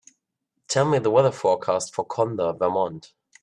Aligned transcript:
Tell 0.67 0.85
me 0.89 0.97
the 0.97 1.11
weather 1.11 1.31
forecast 1.31 1.93
for 1.93 2.03
Conda, 2.07 2.57
Vermont 2.57 3.13